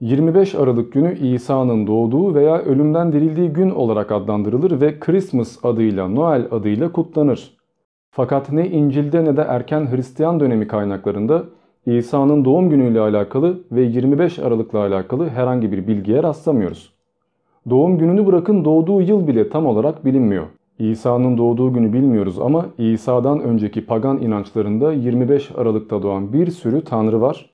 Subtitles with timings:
[0.00, 6.46] 25 Aralık günü İsa'nın doğduğu veya ölümden dirildiği gün olarak adlandırılır ve Christmas adıyla Noel
[6.50, 7.56] adıyla kutlanır.
[8.10, 11.44] Fakat ne İncil'de ne de erken Hristiyan dönemi kaynaklarında
[11.86, 16.92] İsa'nın doğum günüyle alakalı ve 25 Aralık'la alakalı herhangi bir bilgiye rastlamıyoruz.
[17.70, 20.46] Doğum gününü bırakın doğduğu yıl bile tam olarak bilinmiyor.
[20.78, 27.20] İsa'nın doğduğu günü bilmiyoruz ama İsa'dan önceki pagan inançlarında 25 Aralık'ta doğan bir sürü tanrı
[27.20, 27.49] var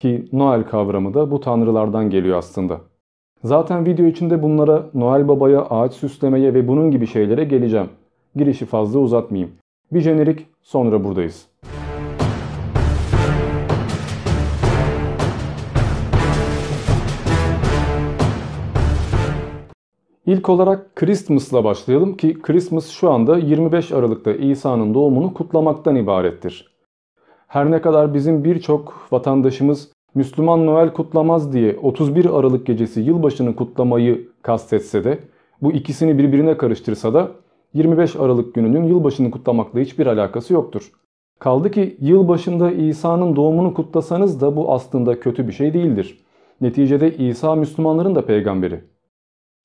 [0.00, 2.80] ki Noel kavramı da bu tanrılardan geliyor aslında.
[3.44, 7.88] Zaten video içinde bunlara Noel Baba'ya, ağaç süslemeye ve bunun gibi şeylere geleceğim.
[8.36, 9.52] Girişi fazla uzatmayayım.
[9.92, 11.46] Bir jenerik sonra buradayız.
[20.26, 26.69] İlk olarak Christmas'la başlayalım ki Christmas şu anda 25 Aralık'ta İsa'nın doğumunu kutlamaktan ibarettir.
[27.50, 34.28] Her ne kadar bizim birçok vatandaşımız Müslüman Noel kutlamaz diye 31 Aralık gecesi yılbaşını kutlamayı
[34.42, 35.18] kastetse de
[35.62, 37.28] bu ikisini birbirine karıştırsa da
[37.74, 40.92] 25 Aralık gününün yılbaşını kutlamakla hiçbir alakası yoktur.
[41.38, 46.24] Kaldı ki yılbaşında İsa'nın doğumunu kutlasanız da bu aslında kötü bir şey değildir.
[46.60, 48.80] Neticede İsa Müslümanların da peygamberi.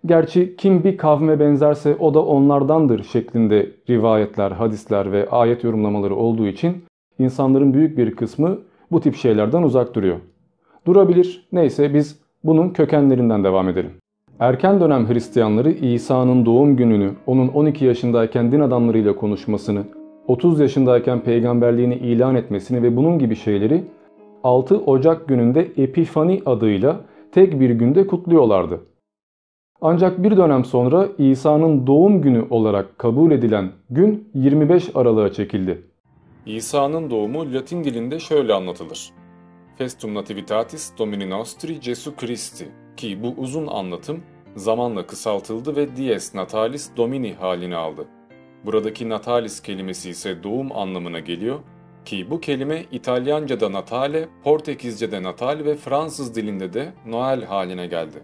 [0.05, 6.47] Gerçi kim bir kavme benzerse o da onlardandır şeklinde rivayetler, hadisler ve ayet yorumlamaları olduğu
[6.47, 6.83] için
[7.19, 8.57] insanların büyük bir kısmı
[8.91, 10.17] bu tip şeylerden uzak duruyor.
[10.87, 11.47] Durabilir.
[11.51, 13.91] Neyse biz bunun kökenlerinden devam edelim.
[14.39, 19.83] Erken dönem Hristiyanları İsa'nın doğum gününü, onun 12 yaşındayken din adamlarıyla konuşmasını,
[20.27, 23.83] 30 yaşındayken peygamberliğini ilan etmesini ve bunun gibi şeyleri
[24.43, 26.99] 6 Ocak gününde Epifani adıyla
[27.31, 28.79] tek bir günde kutluyorlardı.
[29.81, 35.81] Ancak bir dönem sonra İsa'nın doğum günü olarak kabul edilen gün 25 Aralık'a çekildi.
[36.45, 39.11] İsa'nın doğumu Latin dilinde şöyle anlatılır.
[39.77, 44.23] Festum Nativitatis Domini Nostri Jesu Christi ki bu uzun anlatım
[44.55, 48.07] zamanla kısaltıldı ve Dies Natalis Domini halini aldı.
[48.65, 51.59] Buradaki Natalis kelimesi ise doğum anlamına geliyor
[52.05, 58.23] ki bu kelime İtalyanca'da Natale, Portekizce'de Natal ve Fransız dilinde de Noel haline geldi.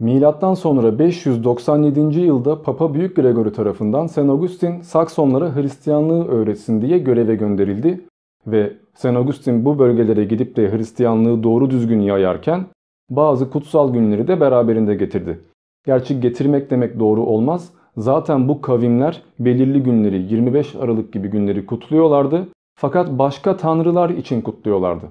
[0.00, 2.20] Milattan sonra 597.
[2.20, 4.18] yılda Papa Büyük Gregory tarafından St.
[4.18, 8.00] Augustin Saksonlara Hristiyanlığı öğretsin diye göreve gönderildi
[8.46, 9.06] ve St.
[9.06, 12.66] Augustin bu bölgelere gidip de Hristiyanlığı doğru düzgün yayarken
[13.10, 15.40] bazı kutsal günleri de beraberinde getirdi.
[15.86, 17.72] Gerçi getirmek demek doğru olmaz.
[17.96, 25.06] Zaten bu kavimler belirli günleri 25 Aralık gibi günleri kutluyorlardı fakat başka tanrılar için kutluyorlardı.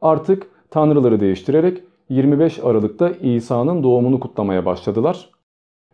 [0.00, 5.30] Artık tanrıları değiştirerek 25 Aralık'ta İsa'nın doğumunu kutlamaya başladılar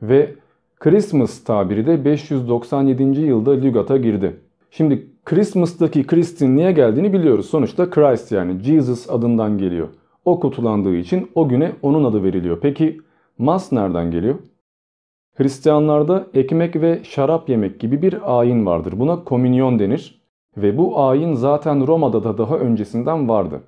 [0.02, 0.34] ve
[0.80, 3.20] Christmas tabiri de 597.
[3.20, 4.40] yılda lügata girdi.
[4.70, 7.46] Şimdi Christmas'taki Christ'in niye geldiğini biliyoruz.
[7.46, 9.88] Sonuçta Christ yani Jesus adından geliyor.
[10.24, 12.58] O kutulandığı için o güne onun adı veriliyor.
[12.62, 13.00] Peki
[13.38, 14.34] Mas nereden geliyor?
[15.34, 18.94] Hristiyanlarda ekmek ve şarap yemek gibi bir ayin vardır.
[18.96, 20.22] Buna komünyon denir
[20.56, 23.60] ve bu ayin zaten Roma'da da daha öncesinden vardı.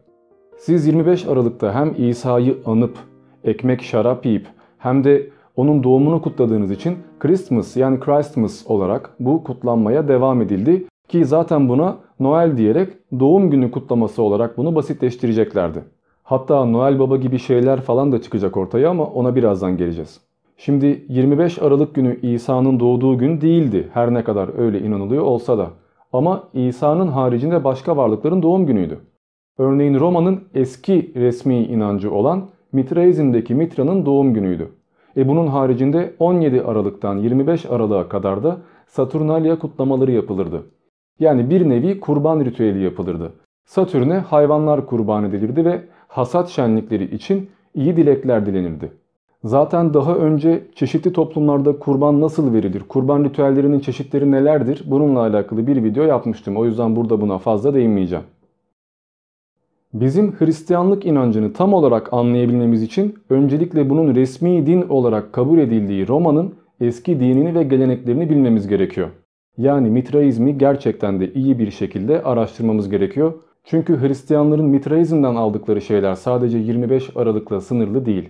[0.59, 2.99] Siz 25 Aralık'ta hem İsa'yı anıp
[3.45, 4.47] ekmek şarap yiyip
[4.79, 11.25] hem de onun doğumunu kutladığınız için Christmas yani Christmas olarak bu kutlanmaya devam edildi ki
[11.25, 12.89] zaten buna Noel diyerek
[13.21, 15.85] doğum günü kutlaması olarak bunu basitleştireceklerdi.
[16.23, 20.21] Hatta Noel Baba gibi şeyler falan da çıkacak ortaya ama ona birazdan geleceğiz.
[20.57, 25.71] Şimdi 25 Aralık günü İsa'nın doğduğu gün değildi her ne kadar öyle inanılıyor olsa da.
[26.13, 28.99] Ama İsa'nın haricinde başka varlıkların doğum günüydü.
[29.59, 34.69] Örneğin Roma'nın eski resmi inancı olan Mitraizm'deki Mitra'nın doğum günüydü.
[35.17, 40.63] E bunun haricinde 17 Aralık'tan 25 Aralık'a kadar da Saturnalia kutlamaları yapılırdı.
[41.21, 43.33] Yani bir nevi kurban ritüeli yapılırdı.
[43.65, 48.93] Satürn'e hayvanlar kurban edilirdi ve hasat şenlikleri için iyi dilekler dilenirdi.
[49.45, 55.85] Zaten daha önce çeşitli toplumlarda kurban nasıl verilir, kurban ritüellerinin çeşitleri nelerdir bununla alakalı bir
[55.85, 56.57] video yapmıştım.
[56.57, 58.25] O yüzden burada buna fazla değinmeyeceğim.
[59.95, 66.55] Bizim Hristiyanlık inancını tam olarak anlayabilmemiz için öncelikle bunun resmi din olarak kabul edildiği Roma'nın
[66.81, 69.09] eski dinini ve geleneklerini bilmemiz gerekiyor.
[69.59, 73.33] Yani Mitraizmi gerçekten de iyi bir şekilde araştırmamız gerekiyor.
[73.65, 78.29] Çünkü Hristiyanların Mitraizm'den aldıkları şeyler sadece 25 Aralık'la sınırlı değil.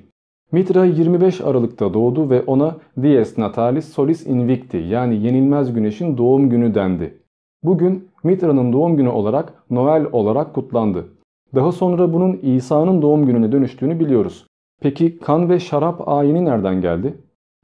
[0.53, 6.75] Mitra 25 Aralık'ta doğdu ve ona Dies Natalis Solis Invicti yani yenilmez güneşin doğum günü
[6.75, 7.23] dendi.
[7.63, 11.18] Bugün Mitra'nın doğum günü olarak Noel olarak kutlandı.
[11.55, 14.47] Daha sonra bunun İsa'nın doğum gününe dönüştüğünü biliyoruz.
[14.81, 17.15] Peki kan ve şarap ayini nereden geldi?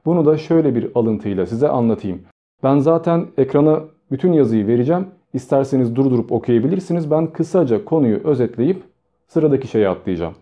[0.07, 2.21] Bunu da şöyle bir alıntıyla size anlatayım.
[2.63, 5.07] Ben zaten ekrana bütün yazıyı vereceğim.
[5.35, 7.11] İsterseniz durdurup okuyabilirsiniz.
[7.11, 8.83] Ben kısaca konuyu özetleyip
[9.27, 10.35] sıradaki şeye atlayacağım.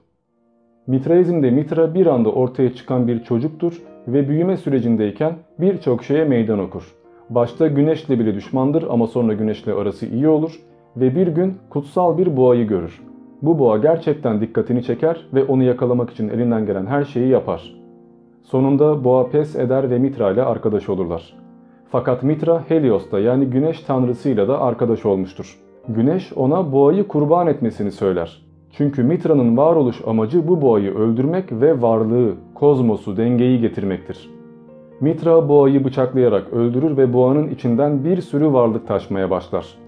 [0.86, 6.94] Mitraizmde Mitra bir anda ortaya çıkan bir çocuktur ve büyüme sürecindeyken birçok şeye meydan okur.
[7.30, 10.60] Başta güneşle bile düşmandır ama sonra güneşle arası iyi olur
[10.96, 13.11] ve bir gün kutsal bir boğayı görür.
[13.42, 17.74] Bu boğa gerçekten dikkatini çeker ve onu yakalamak için elinden gelen her şeyi yapar.
[18.42, 21.34] Sonunda boğa pes eder ve Mitra ile arkadaş olurlar.
[21.90, 25.58] Fakat Mitra Helios'ta yani güneş tanrısıyla da arkadaş olmuştur.
[25.88, 28.42] Güneş ona boğayı kurban etmesini söyler.
[28.70, 34.30] Çünkü Mitra'nın varoluş amacı bu boğayı öldürmek ve varlığı, kozmosu, dengeyi getirmektir.
[35.00, 39.81] Mitra boğayı bıçaklayarak öldürür ve boğanın içinden bir sürü varlık taşmaya başlar.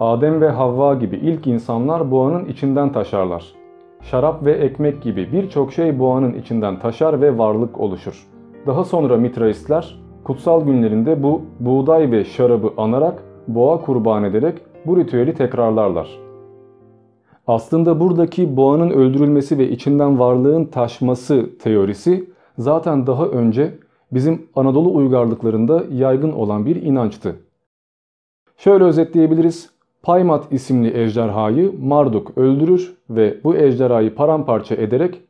[0.00, 3.54] Adem ve Havva gibi ilk insanlar boğanın içinden taşarlar.
[4.02, 8.26] Şarap ve ekmek gibi birçok şey boğanın içinden taşar ve varlık oluşur.
[8.66, 15.34] Daha sonra Mitraistler kutsal günlerinde bu buğday ve şarabı anarak boğa kurban ederek bu ritüeli
[15.34, 16.18] tekrarlarlar.
[17.46, 23.74] Aslında buradaki boğanın öldürülmesi ve içinden varlığın taşması teorisi zaten daha önce
[24.12, 27.36] bizim Anadolu uygarlıklarında yaygın olan bir inançtı.
[28.56, 29.77] Şöyle özetleyebiliriz.
[30.02, 35.20] Paymat isimli ejderhayı Marduk öldürür ve bu ejderhayı paramparça ederek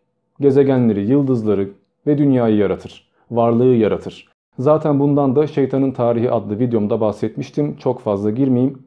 [0.40, 1.68] gezegenleri, yıldızları
[2.06, 3.08] ve dünyayı yaratır.
[3.30, 4.28] Varlığı yaratır.
[4.58, 7.76] Zaten bundan da Şeytanın Tarihi adlı videomda bahsetmiştim.
[7.76, 8.78] Çok fazla girmeyeyim.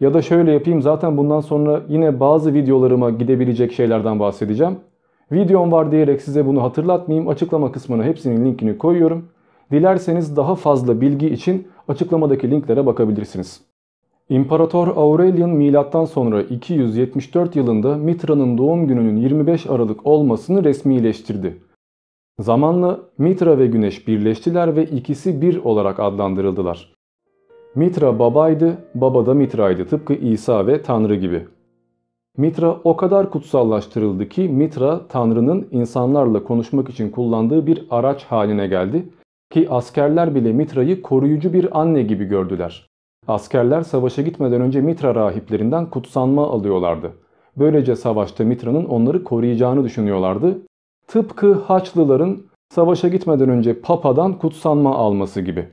[0.00, 4.76] Ya da şöyle yapayım zaten bundan sonra yine bazı videolarıma gidebilecek şeylerden bahsedeceğim.
[5.32, 7.28] Videom var diyerek size bunu hatırlatmayayım.
[7.28, 9.28] Açıklama kısmına hepsinin linkini koyuyorum.
[9.72, 13.69] Dilerseniz daha fazla bilgi için açıklamadaki linklere bakabilirsiniz.
[14.30, 21.56] İmparator Aurelian milattan sonra 274 yılında Mitra'nın doğum gününün 25 Aralık olmasını resmileştirdi.
[22.38, 26.94] Zamanla Mitra ve Güneş birleştiler ve ikisi bir olarak adlandırıldılar.
[27.74, 31.46] Mitra babaydı, baba da Mitra'ydı tıpkı İsa ve Tanrı gibi.
[32.36, 39.08] Mitra o kadar kutsallaştırıldı ki Mitra Tanrı'nın insanlarla konuşmak için kullandığı bir araç haline geldi
[39.50, 42.89] ki askerler bile Mitra'yı koruyucu bir anne gibi gördüler.
[43.28, 47.12] Askerler savaşa gitmeden önce Mitra rahiplerinden kutsanma alıyorlardı.
[47.56, 50.58] Böylece savaşta Mitra'nın onları koruyacağını düşünüyorlardı.
[51.06, 52.38] Tıpkı Haçlıların
[52.74, 55.68] savaşa gitmeden önce Papa'dan kutsanma alması gibi.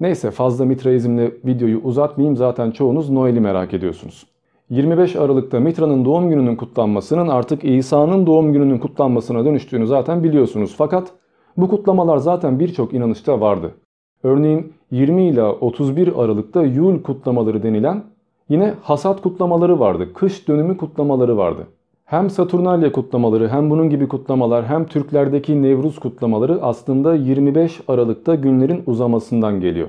[0.00, 4.26] Neyse fazla Mitraizmle videoyu uzatmayayım zaten çoğunuz Noel'i merak ediyorsunuz.
[4.70, 10.74] 25 Aralık'ta Mitra'nın doğum gününün kutlanmasının artık İsa'nın doğum gününün kutlanmasına dönüştüğünü zaten biliyorsunuz.
[10.78, 11.12] Fakat
[11.56, 13.74] bu kutlamalar zaten birçok inanışta vardı.
[14.22, 18.02] Örneğin 20 ila 31 Aralık'ta Yul kutlamaları denilen
[18.48, 20.12] yine hasat kutlamaları vardı.
[20.14, 21.66] Kış dönümü kutlamaları vardı.
[22.04, 28.82] Hem Saturnalya kutlamaları hem bunun gibi kutlamalar hem Türklerdeki Nevruz kutlamaları aslında 25 Aralık'ta günlerin
[28.86, 29.88] uzamasından geliyor.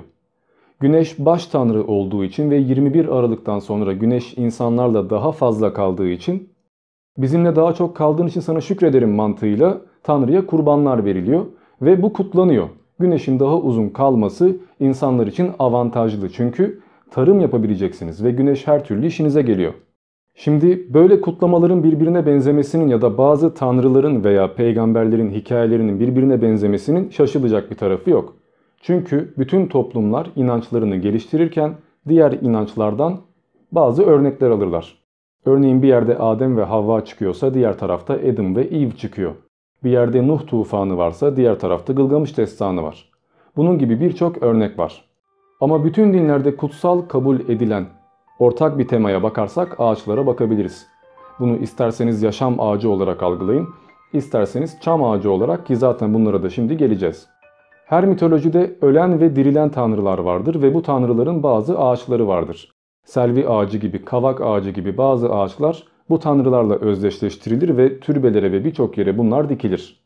[0.80, 6.50] Güneş baş tanrı olduğu için ve 21 Aralık'tan sonra güneş insanlarla daha fazla kaldığı için
[7.18, 11.46] bizimle daha çok kaldığın için sana şükrederim mantığıyla tanrıya kurbanlar veriliyor
[11.82, 12.70] ve bu kutlanıyor.
[13.02, 16.82] Güneşin daha uzun kalması insanlar için avantajlı çünkü
[17.12, 19.74] tarım yapabileceksiniz ve güneş her türlü işinize geliyor.
[20.36, 27.72] Şimdi böyle kutlamaların birbirine benzemesinin ya da bazı tanrıların veya peygamberlerin hikayelerinin birbirine benzemesinin şaşılacak
[27.72, 28.36] bir tarafı yok.
[28.82, 31.74] Çünkü bütün toplumlar inançlarını geliştirirken
[32.08, 33.18] diğer inançlardan
[33.72, 34.98] bazı örnekler alırlar.
[35.46, 39.32] Örneğin bir yerde Adem ve Havva çıkıyorsa diğer tarafta Adam ve Eve çıkıyor.
[39.84, 43.10] Bir yerde Nuh tufanı varsa diğer tarafta Gılgamış destanı var.
[43.56, 45.06] Bunun gibi birçok örnek var.
[45.62, 47.86] Ama bütün dinlerde kutsal kabul edilen
[48.40, 50.88] ortak bir temaya bakarsak ağaçlara bakabiliriz.
[51.40, 53.70] Bunu isterseniz yaşam ağacı olarak algılayın,
[54.14, 57.28] isterseniz çam ağacı olarak ki zaten bunlara da şimdi geleceğiz.
[57.86, 62.72] Her mitolojide ölen ve dirilen tanrılar vardır ve bu tanrıların bazı ağaçları vardır.
[63.04, 68.98] Selvi ağacı gibi, kavak ağacı gibi bazı ağaçlar bu tanrılarla özdeşleştirilir ve türbelere ve birçok
[68.98, 70.02] yere bunlar dikilir.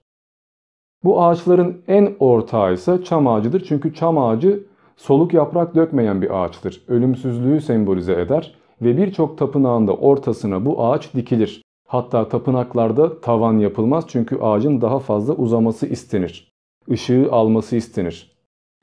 [1.03, 4.63] Bu ağaçların en ortağı ise çam ağacıdır çünkü çam ağacı
[4.97, 6.83] soluk yaprak dökmeyen bir ağaçtır.
[6.88, 11.62] Ölümsüzlüğü sembolize eder ve birçok tapınağında ortasına bu ağaç dikilir.
[11.88, 16.51] Hatta tapınaklarda tavan yapılmaz çünkü ağacın daha fazla uzaması istenir.
[16.88, 18.35] Işığı alması istenir.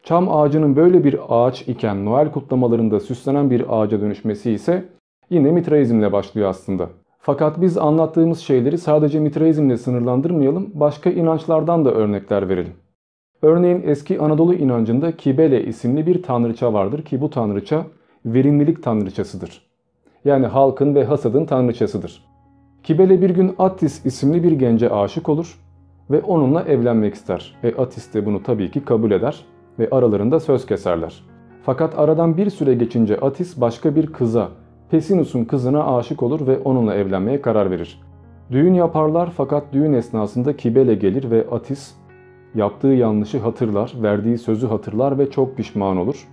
[0.03, 4.89] Çam ağacının böyle bir ağaç iken Noel kutlamalarında süslenen bir ağaca dönüşmesi ise
[5.31, 6.89] yine Mitraizmle başlıyor aslında.
[7.25, 12.73] Fakat biz anlattığımız şeyleri sadece Mitraizmle sınırlandırmayalım, başka inançlardan da örnekler verelim.
[13.43, 17.87] Örneğin eski Anadolu inancında Kibele isimli bir tanrıça vardır ki bu tanrıça
[18.27, 19.63] verimlilik tanrıçasıdır.
[20.25, 22.25] Yani halkın ve hasadın tanrıçasıdır.
[22.83, 25.59] Kibele bir gün Attis isimli bir gence aşık olur
[26.11, 27.55] ve onunla evlenmek ister.
[27.63, 29.45] E Attis de bunu tabii ki kabul eder
[29.79, 31.25] ve aralarında söz keserler.
[31.63, 34.49] Fakat aradan bir süre geçince Atis başka bir kıza,
[34.93, 38.01] Pesinus'un kızına aşık olur ve onunla evlenmeye karar verir.
[38.51, 41.95] Düğün yaparlar fakat düğün esnasında Kibele gelir ve Atis
[42.55, 46.29] yaptığı yanlışı hatırlar, verdiği sözü hatırlar ve çok pişman olur.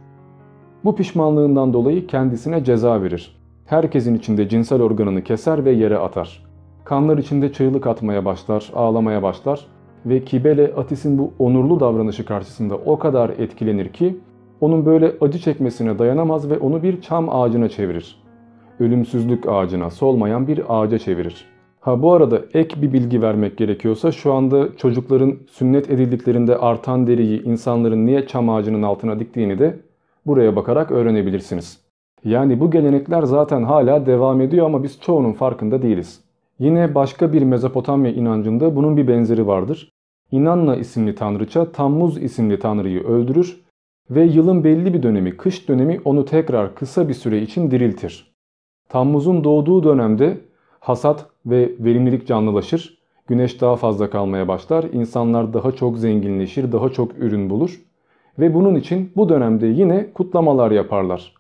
[0.84, 3.42] Bu pişmanlığından dolayı kendisine ceza verir.
[3.66, 6.46] Herkesin içinde cinsel organını keser ve yere atar.
[6.84, 9.68] Kanlar içinde çığlık atmaya başlar, ağlamaya başlar
[10.06, 14.18] ve Kibele Atis'in bu onurlu davranışı karşısında o kadar etkilenir ki
[14.62, 18.29] onun böyle acı çekmesine dayanamaz ve onu bir çam ağacına çevirir.
[18.80, 21.46] Ölümsüzlük ağacına, solmayan bir ağaca çevirir.
[21.80, 27.44] Ha bu arada ek bir bilgi vermek gerekiyorsa şu anda çocukların sünnet edildiklerinde artan deriyi
[27.44, 29.80] insanların niye çam ağacının altına diktiğini de
[30.26, 31.82] buraya bakarak öğrenebilirsiniz.
[32.26, 36.22] Yani bu gelenekler zaten hala devam ediyor ama biz çoğunun farkında değiliz.
[36.60, 39.92] Yine başka bir Mezopotamya inancında bunun bir benzeri vardır.
[40.32, 43.62] İnanna isimli tanrıça Tammuz isimli tanrıyı öldürür
[44.10, 48.32] ve yılın belli bir dönemi, kış dönemi onu tekrar kısa bir süre için diriltir.
[48.90, 50.38] Tammuz'un doğduğu dönemde
[50.80, 53.00] hasat ve verimlilik canlılaşır.
[53.28, 54.86] Güneş daha fazla kalmaya başlar.
[54.94, 57.82] insanlar daha çok zenginleşir, daha çok ürün bulur.
[58.40, 61.34] Ve bunun için bu dönemde yine kutlamalar yaparlar.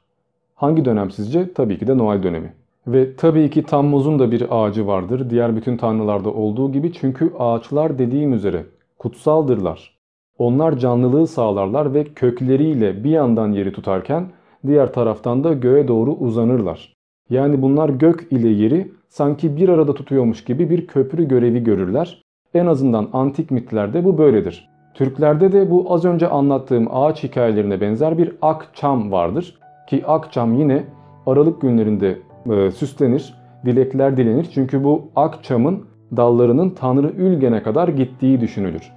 [0.55, 1.53] Hangi dönem sizce?
[1.53, 2.53] Tabii ki de Noel dönemi.
[2.87, 5.29] Ve tabii ki Tammuz'un da bir ağacı vardır.
[5.29, 8.65] Diğer bütün tanrılarda olduğu gibi çünkü ağaçlar dediğim üzere
[8.97, 9.99] kutsaldırlar.
[10.37, 14.25] Onlar canlılığı sağlarlar ve kökleriyle bir yandan yeri tutarken
[14.67, 16.98] diğer taraftan da göğe doğru uzanırlar.
[17.29, 22.23] Yani bunlar gök ile yeri sanki bir arada tutuyormuş gibi bir köprü görevi görürler.
[22.53, 24.69] En azından antik mitlerde bu böyledir.
[24.93, 29.59] Türklerde de bu az önce anlattığım ağaç hikayelerine benzer bir akçam vardır.
[29.89, 30.83] Ki akçam yine
[31.25, 32.17] Aralık günlerinde
[32.51, 33.33] e, süslenir,
[33.65, 34.49] dilekler dilenir.
[34.53, 35.85] Çünkü bu akçamın
[36.17, 38.91] dallarının Tanrı Ülgen'e kadar gittiği düşünülür.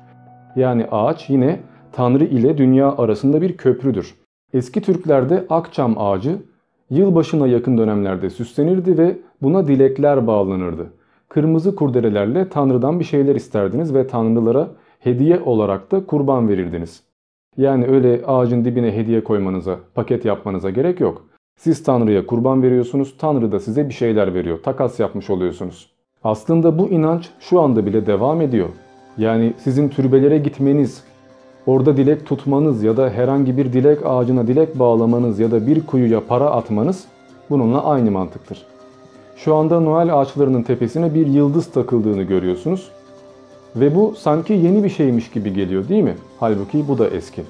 [0.56, 1.60] Yani ağaç yine
[1.92, 4.14] Tanrı ile dünya arasında bir köprüdür.
[4.54, 6.38] Eski Türklerde akçam ağacı
[6.92, 10.86] yılbaşına yakın dönemlerde süslenirdi ve buna dilekler bağlanırdı.
[11.28, 14.68] Kırmızı kurdelelerle Tanrı'dan bir şeyler isterdiniz ve Tanrılara
[14.98, 17.02] hediye olarak da kurban verirdiniz.
[17.56, 21.26] Yani öyle ağacın dibine hediye koymanıza, paket yapmanıza gerek yok.
[21.56, 24.58] Siz Tanrı'ya kurban veriyorsunuz, Tanrı da size bir şeyler veriyor.
[24.62, 25.90] Takas yapmış oluyorsunuz.
[26.24, 28.68] Aslında bu inanç şu anda bile devam ediyor.
[29.18, 31.04] Yani sizin türbelere gitmeniz,
[31.66, 36.20] orada dilek tutmanız ya da herhangi bir dilek ağacına dilek bağlamanız ya da bir kuyuya
[36.28, 37.04] para atmanız
[37.50, 38.66] bununla aynı mantıktır.
[39.36, 42.90] Şu anda Noel ağaçlarının tepesine bir yıldız takıldığını görüyorsunuz.
[43.76, 46.14] Ve bu sanki yeni bir şeymiş gibi geliyor değil mi?
[46.40, 47.42] Halbuki bu da eski.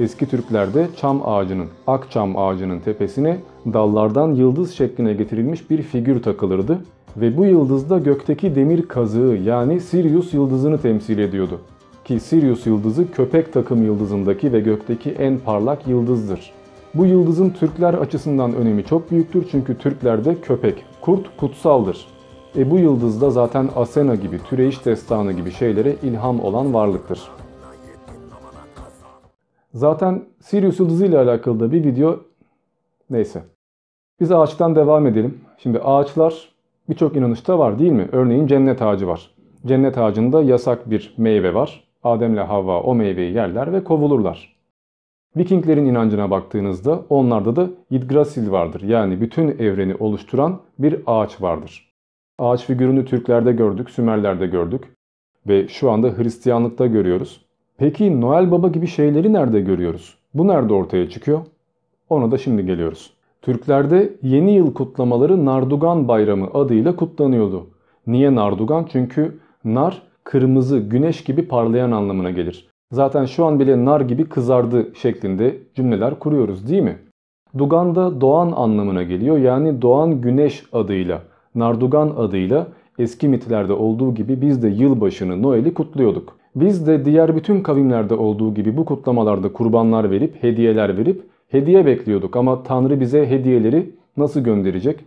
[0.00, 3.36] Eski Türklerde çam ağacının, ak çam ağacının tepesine
[3.72, 6.78] dallardan yıldız şekline getirilmiş bir figür takılırdı
[7.16, 11.60] ve bu yıldız da gökteki demir kazığı yani Sirius yıldızını temsil ediyordu.
[12.04, 16.52] Ki Sirius yıldızı köpek takım yıldızındaki ve gökteki en parlak yıldızdır.
[16.94, 22.06] Bu yıldızın Türkler açısından önemi çok büyüktür çünkü Türklerde köpek, kurt kutsaldır.
[22.56, 27.22] E bu yıldız da zaten Asena gibi, Türeyiş destanı gibi şeylere ilham olan varlıktır.
[29.74, 32.20] Zaten Sirius yıldızı ile alakalı da bir video
[33.10, 33.42] neyse.
[34.20, 35.40] Biz ağaçtan devam edelim.
[35.58, 36.48] Şimdi ağaçlar
[36.88, 38.08] birçok inanışta var değil mi?
[38.12, 39.30] Örneğin cennet ağacı var.
[39.66, 41.83] Cennet ağacında yasak bir meyve var.
[42.04, 44.54] Adem ile Havva o meyveyi yerler ve kovulurlar.
[45.36, 48.80] Vikinglerin inancına baktığınızda onlarda da Yggdrasil vardır.
[48.80, 51.92] Yani bütün evreni oluşturan bir ağaç vardır.
[52.38, 54.84] Ağaç figürünü Türklerde gördük, Sümerlerde gördük
[55.48, 57.44] ve şu anda Hristiyanlıkta görüyoruz.
[57.78, 60.14] Peki Noel Baba gibi şeyleri nerede görüyoruz?
[60.34, 61.40] Bu nerede ortaya çıkıyor?
[62.08, 63.10] Ona da şimdi geliyoruz.
[63.42, 67.66] Türklerde yeni yıl kutlamaları Nardugan Bayramı adıyla kutlanıyordu.
[68.06, 68.88] Niye Nardugan?
[68.92, 72.68] Çünkü nar kırmızı, güneş gibi parlayan anlamına gelir.
[72.92, 76.98] Zaten şu an bile nar gibi kızardı şeklinde cümleler kuruyoruz değil mi?
[77.58, 79.38] Dugan da doğan anlamına geliyor.
[79.38, 81.22] Yani doğan güneş adıyla,
[81.54, 82.66] Nardugan adıyla
[82.98, 86.36] eski mitlerde olduğu gibi biz de yılbaşını, Noel'i kutluyorduk.
[86.56, 92.36] Biz de diğer bütün kavimlerde olduğu gibi bu kutlamalarda kurbanlar verip, hediyeler verip hediye bekliyorduk.
[92.36, 95.00] Ama Tanrı bize hediyeleri nasıl gönderecek?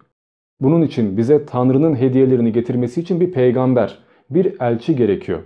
[0.61, 5.39] Bunun için bize Tanrı'nın hediyelerini getirmesi için bir peygamber, bir elçi gerekiyor.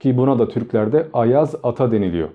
[0.00, 2.28] Ki buna da Türklerde Ayaz Ata deniliyor.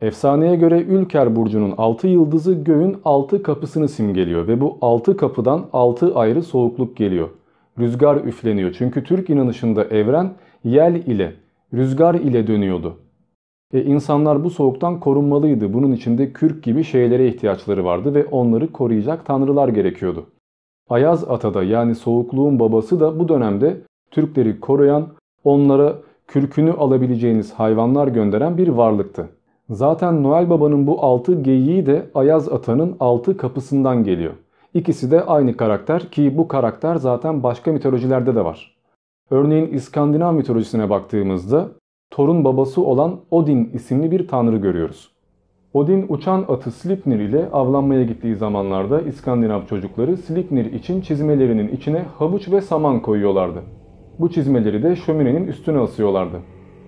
[0.00, 6.14] Efsaneye göre Ülker Burcu'nun 6 yıldızı göğün 6 kapısını simgeliyor ve bu 6 kapıdan 6
[6.14, 7.28] ayrı soğukluk geliyor.
[7.78, 10.32] Rüzgar üfleniyor çünkü Türk inanışında evren
[10.64, 11.34] yel ile,
[11.74, 12.96] rüzgar ile dönüyordu.
[13.72, 15.72] E insanlar bu soğuktan korunmalıydı.
[15.72, 20.26] Bunun içinde kürk gibi şeylere ihtiyaçları vardı ve onları koruyacak tanrılar gerekiyordu.
[20.88, 23.80] Ayaz Ata da yani soğukluğun babası da bu dönemde
[24.10, 25.08] Türkleri koruyan,
[25.44, 25.94] onlara
[26.26, 29.28] kürkünü alabileceğiniz hayvanlar gönderen bir varlıktı.
[29.70, 34.32] Zaten Noel Baba'nın bu altı geyiği de Ayaz Ata'nın altı kapısından geliyor.
[34.74, 38.76] İkisi de aynı karakter ki bu karakter zaten başka mitolojilerde de var.
[39.30, 41.68] Örneğin İskandinav mitolojisine baktığımızda
[42.10, 45.14] Thor'un babası olan Odin isimli bir tanrı görüyoruz.
[45.74, 52.52] Odin uçan atı Slipnir ile avlanmaya gittiği zamanlarda İskandinav çocukları Slipnir için çizmelerinin içine havuç
[52.52, 53.62] ve saman koyuyorlardı.
[54.18, 56.36] Bu çizmeleri de şöminenin üstüne asıyorlardı.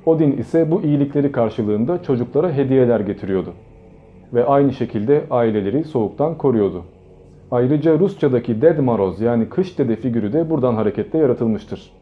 [0.06, 3.52] Odin ise bu iyilikleri karşılığında çocuklara hediyeler getiriyordu.
[4.35, 6.85] Ve aynı şekilde aileleri soğuktan koruyordu.
[7.50, 11.92] Ayrıca Rusçadaki Dead Maroz yani kış dede figürü de buradan hareketle yaratılmıştır.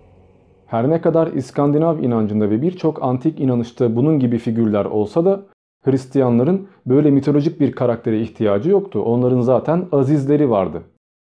[0.67, 5.43] Her ne kadar İskandinav inancında ve birçok antik inanışta bunun gibi figürler olsa da
[5.85, 9.03] Hristiyanların böyle mitolojik bir karaktere ihtiyacı yoktu.
[9.03, 10.83] Onların zaten azizleri vardı.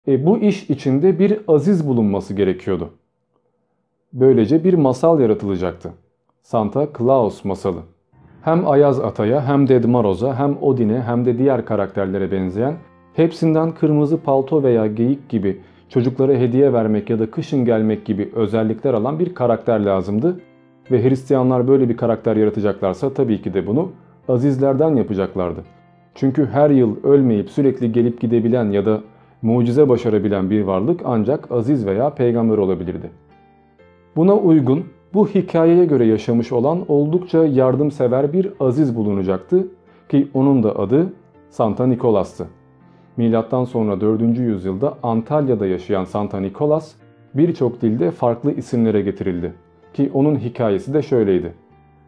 [0.08, 2.90] E bu iş içinde bir aziz bulunması gerekiyordu.
[4.14, 5.90] Böylece bir masal yaratılacaktı.
[6.42, 7.80] Santa Claus masalı.
[8.42, 12.76] Hem Ayaz Ata'ya hem Ded Maroz'a hem Odin'e hem de diğer karakterlere benzeyen
[13.14, 18.94] hepsinden kırmızı palto veya geyik gibi çocuklara hediye vermek ya da kışın gelmek gibi özellikler
[18.94, 20.40] alan bir karakter lazımdı.
[20.92, 23.92] Ve Hristiyanlar böyle bir karakter yaratacaklarsa tabii ki de bunu
[24.28, 25.64] azizlerden yapacaklardı.
[26.16, 29.02] Çünkü her yıl ölmeyip sürekli gelip gidebilen ya da
[29.42, 33.12] mucize başarabilen bir varlık ancak aziz veya peygamber olabilirdi.
[34.18, 34.84] Buna uygun
[35.14, 39.68] bu hikayeye göre yaşamış olan oldukça yardımsever bir aziz bulunacaktı
[40.10, 41.14] ki onun da adı
[41.50, 42.48] Santa Nikolas'tı.
[43.18, 44.22] Milattan sonra 4.
[44.38, 46.96] yüzyılda Antalya'da yaşayan Santa Nikolas
[47.34, 49.54] birçok dilde farklı isimlere getirildi.
[49.94, 51.54] Ki onun hikayesi de şöyleydi.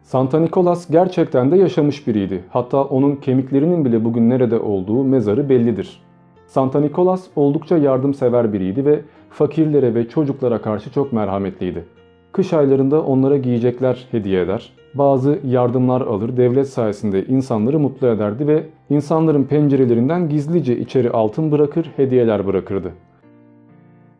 [0.02, 2.44] Santa Nikolas gerçekten de yaşamış biriydi.
[2.48, 6.02] Hatta onun kemiklerinin bile bugün nerede olduğu mezarı bellidir.
[6.46, 9.00] Santa Nikolas oldukça yardımsever biriydi ve
[9.30, 11.84] fakirlere ve çocuklara karşı çok merhametliydi.
[12.32, 18.66] Kış aylarında onlara giyecekler hediye eder, bazı yardımlar alır, devlet sayesinde insanları mutlu ederdi ve
[18.90, 22.92] insanların pencerelerinden gizlice içeri altın bırakır, hediyeler bırakırdı.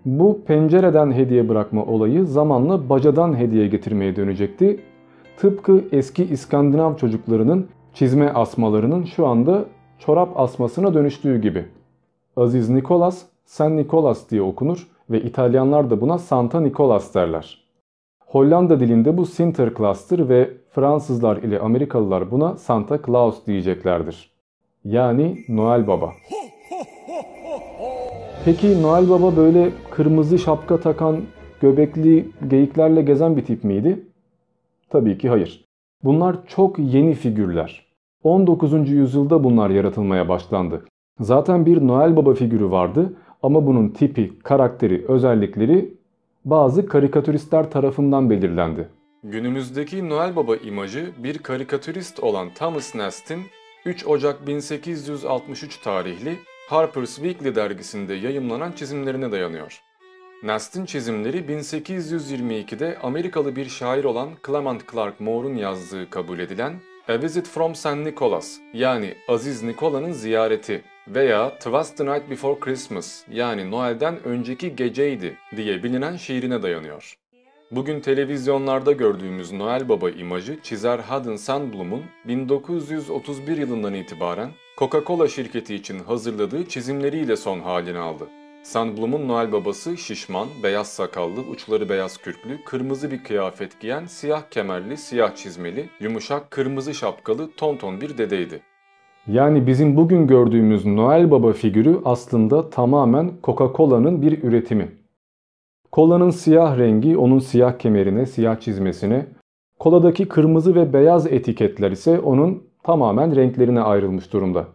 [0.04, 4.80] Bu pencereden hediye bırakma olayı zamanla bacadan hediye getirmeye dönecekti.
[5.36, 9.64] Tıpkı eski İskandinav çocuklarının çizme asmalarının şu anda
[9.98, 11.64] çorap asmasına dönüştüğü gibi.
[12.36, 17.59] Aziz Nikolas, San Nikolas diye okunur ve İtalyanlar da buna Santa Nikolas derler.
[18.30, 24.30] Hollanda dilinde bu Sinterklaas'tır ve Fransızlar ile Amerikalılar buna Santa Claus diyeceklerdir.
[24.84, 26.10] Yani Noel Baba.
[28.44, 31.20] Peki Noel Baba böyle kırmızı şapka takan,
[31.60, 34.06] göbekli geyiklerle gezen bir tip miydi?
[34.90, 35.64] Tabii ki hayır.
[36.04, 37.86] Bunlar çok yeni figürler.
[38.22, 38.90] 19.
[38.90, 40.84] yüzyılda bunlar yaratılmaya başlandı.
[41.20, 43.12] Zaten bir Noel Baba figürü vardı
[43.42, 45.99] ama bunun tipi, karakteri, özellikleri
[46.44, 48.88] bazı karikatüristler tarafından belirlendi.
[49.22, 53.42] Günümüzdeki Noel Baba imajı bir karikatürist olan Thomas Nast'in
[53.84, 56.36] 3 Ocak 1863 tarihli
[56.68, 59.80] Harper's Weekly dergisinde yayımlanan çizimlerine dayanıyor.
[60.42, 66.74] Nast'in çizimleri 1822'de Amerikalı bir şair olan Clement Clark Moore'un yazdığı kabul edilen
[67.08, 67.96] A Visit from St.
[67.96, 75.36] Nicholas yani Aziz Nikola'nın ziyareti veya Twas the Night Before Christmas yani Noel'den önceki geceydi
[75.56, 77.14] diye bilinen şiirine dayanıyor.
[77.70, 85.98] Bugün televizyonlarda gördüğümüz Noel Baba imajı çizer Hudson Sandblom'un 1931 yılından itibaren Coca-Cola şirketi için
[85.98, 88.28] hazırladığı çizimleriyle son halini aldı.
[88.62, 94.96] Sandblom'un Noel babası şişman, beyaz sakallı, uçları beyaz kürklü, kırmızı bir kıyafet giyen, siyah kemerli,
[94.96, 98.62] siyah çizmeli, yumuşak kırmızı şapkalı, tonton bir dedeydi.
[99.26, 104.88] Yani bizim bugün gördüğümüz Noel Baba figürü aslında tamamen Coca-Cola'nın bir üretimi.
[105.92, 109.26] Kolanın siyah rengi onun siyah kemerine, siyah çizmesine,
[109.78, 114.66] koladaki kırmızı ve beyaz etiketler ise onun tamamen renklerine ayrılmış durumda.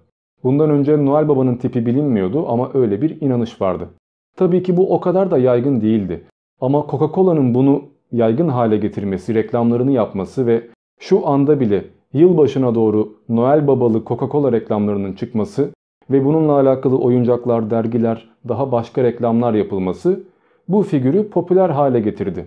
[0.44, 3.90] Bundan önce Noel Baba'nın tipi bilinmiyordu ama öyle bir inanış vardı.
[4.38, 6.24] Tabii ki bu o kadar da yaygın değildi.
[6.62, 10.68] Ama Coca-Cola'nın bunu yaygın hale getirmesi, reklamlarını yapması ve
[11.00, 15.70] şu anda bile yılbaşına doğru Noel Babalı Coca-Cola reklamlarının çıkması
[16.12, 20.24] ve bununla alakalı oyuncaklar, dergiler, daha başka reklamlar yapılması
[20.68, 22.46] bu figürü popüler hale getirdi.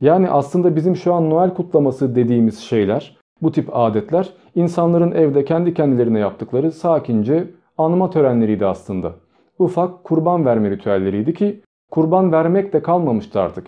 [0.00, 5.74] Yani aslında bizim şu an Noel kutlaması dediğimiz şeyler, bu tip adetler insanların evde kendi
[5.74, 9.12] kendilerine yaptıkları sakince anma törenleriydi aslında.
[9.58, 13.66] Ufak kurban verme ritüelleriydi ki kurban vermek de kalmamıştı artık.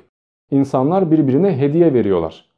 [0.50, 2.56] İnsanlar birbirine hediye veriyorlar.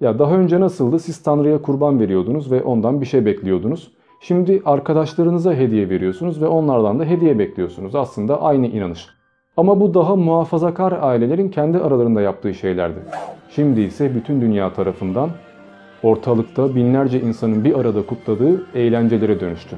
[0.00, 0.98] Ya daha önce nasıldı?
[0.98, 3.90] Siz Tanrı'ya kurban veriyordunuz ve ondan bir şey bekliyordunuz.
[4.20, 7.94] Şimdi arkadaşlarınıza hediye veriyorsunuz ve onlardan da hediye bekliyorsunuz.
[7.94, 9.08] Aslında aynı inanış.
[9.56, 12.98] Ama bu daha muhafazakar ailelerin kendi aralarında yaptığı şeylerdi.
[13.50, 15.30] Şimdi ise bütün dünya tarafından
[16.02, 19.76] ortalıkta binlerce insanın bir arada kutladığı eğlencelere dönüştü.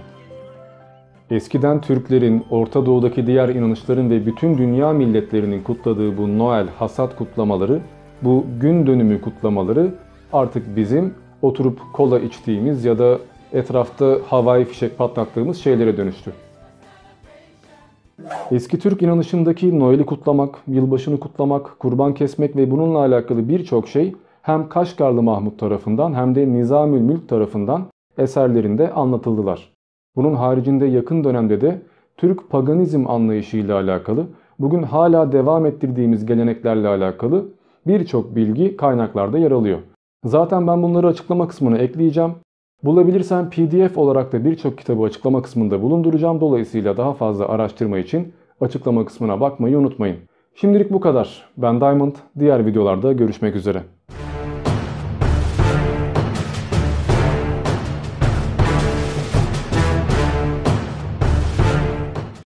[1.30, 7.80] Eskiden Türklerin, Orta Doğu'daki diğer inanışların ve bütün dünya milletlerinin kutladığı bu Noel hasat kutlamaları
[8.22, 9.94] bu gün dönümü kutlamaları
[10.32, 13.18] artık bizim oturup kola içtiğimiz ya da
[13.52, 16.32] etrafta havai fişek patlattığımız şeylere dönüştü.
[18.50, 24.68] Eski Türk inanışındaki Noel'i kutlamak, yılbaşını kutlamak, kurban kesmek ve bununla alakalı birçok şey hem
[24.68, 27.84] Kaşgarlı Mahmut tarafından hem de Nizamül Mülk tarafından
[28.18, 29.72] eserlerinde anlatıldılar.
[30.16, 31.82] Bunun haricinde yakın dönemde de
[32.16, 34.26] Türk paganizm anlayışıyla alakalı,
[34.58, 37.44] bugün hala devam ettirdiğimiz geleneklerle alakalı
[37.86, 39.78] birçok bilgi kaynaklarda yer alıyor.
[40.26, 42.34] Zaten ben bunları açıklama kısmına ekleyeceğim.
[42.82, 46.40] Bulabilirsem pdf olarak da birçok kitabı açıklama kısmında bulunduracağım.
[46.40, 50.16] Dolayısıyla daha fazla araştırma için açıklama kısmına bakmayı unutmayın.
[50.54, 51.48] Şimdilik bu kadar.
[51.56, 52.14] Ben Diamond.
[52.38, 53.82] Diğer videolarda görüşmek üzere.